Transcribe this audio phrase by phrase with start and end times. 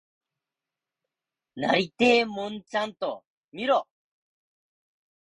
[1.55, 3.87] なりてえもんちゃんと見ろ！